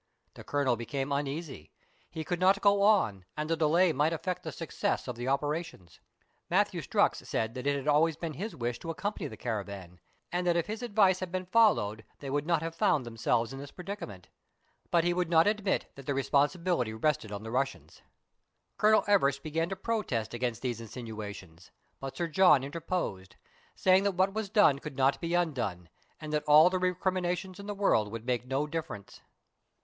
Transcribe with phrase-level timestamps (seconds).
[0.33, 1.69] The Colonel became uneasy;
[2.09, 5.99] he could not go on, and the delay might affect the success of the operations.
[6.49, 9.99] Matthew Strux said that it had always been his wish to accompany the caravan,
[10.31, 13.59] and that if his advice had been followed they would not have found themselves in
[13.59, 14.27] this predicament;
[14.89, 18.01] but he would not admit that the responsibility rested on the Russians.
[18.79, 23.35] Colonel Everest began to protest against these insinuations, but Sir John interposed,
[23.75, 25.89] saying that what was done could not be undone,
[26.19, 29.21] and that all the recriminations in the world would make no difference.